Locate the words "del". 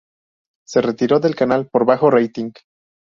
1.19-1.35